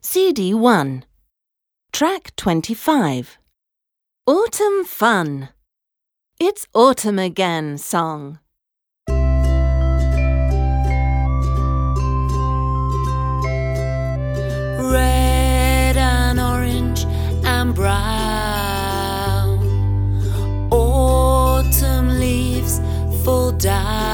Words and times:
CD 0.00 0.54
1. 0.54 1.04
Track 1.92 2.36
25. 2.36 3.38
Autumn 4.26 4.84
Fun. 4.84 5.48
It's 6.38 6.68
Autumn 6.72 7.18
Again 7.18 7.78
song. 7.78 8.38
red 14.92 15.96
and 15.96 16.38
orange 16.40 17.04
and 17.44 17.74
brown. 17.74 17.98
Autumn 20.70 22.18
leaves 22.20 22.80
fall 23.24 23.52
down. 23.52 24.07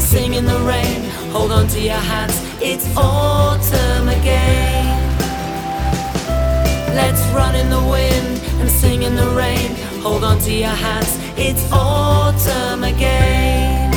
And 0.00 0.08
sing 0.08 0.34
in 0.34 0.46
the 0.46 0.58
rain. 0.60 1.02
Hold 1.30 1.52
on 1.52 1.66
to 1.68 1.80
your 1.80 2.02
hats, 2.12 2.40
it's 2.62 2.86
autumn 2.96 4.08
again. 4.08 4.86
Let's 6.94 7.22
run 7.34 7.54
in 7.54 7.68
the 7.68 7.82
wind 7.94 8.40
and 8.60 8.70
sing 8.70 9.02
in 9.02 9.14
the 9.14 9.28
rain. 9.42 9.74
Hold 10.02 10.24
on 10.24 10.38
to 10.40 10.52
your 10.52 10.76
hats, 10.86 11.18
it's 11.36 11.70
autumn 11.70 12.84
again. 12.84 13.90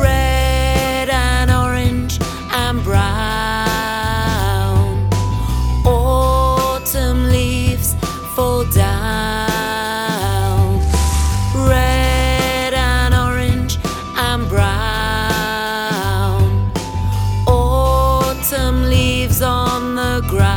Red 0.00 1.10
and 1.10 1.50
orange 1.50 2.18
and 2.50 2.82
brown. 2.82 3.02
Autumn 5.84 7.28
leaves 7.30 7.94
fall 8.34 8.64
down. 8.72 8.91
Leaves 19.22 19.42
on 19.42 19.94
the 19.94 20.20
ground. 20.28 20.56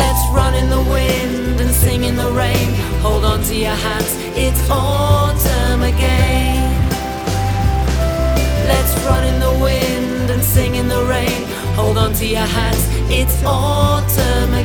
Let's 0.00 0.24
run 0.32 0.54
in 0.54 0.70
the 0.70 0.82
wind 0.90 1.60
and 1.60 1.70
sing 1.70 2.04
in 2.04 2.16
the 2.16 2.30
rain. 2.30 2.72
Hold 3.02 3.24
on 3.24 3.42
to 3.42 3.54
your 3.54 3.76
hats, 3.86 4.16
it's 4.34 4.70
autumn 4.70 5.82
again. 5.82 6.72
Let's 8.72 8.94
run 9.04 9.24
in 9.24 9.38
the 9.38 9.54
wind 9.66 10.30
and 10.30 10.42
sing 10.42 10.76
in 10.76 10.88
the 10.88 11.04
rain. 11.04 11.44
Hold 11.76 11.98
on 11.98 12.14
to 12.14 12.26
your 12.26 12.48
hats, 12.56 12.84
it's 13.10 13.44
autumn 13.44 14.54
again. 14.54 14.61